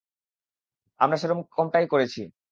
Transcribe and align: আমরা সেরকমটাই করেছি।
আমরা 0.99 1.17
সেরকমটাই 1.17 1.85
করেছি। 1.87 2.21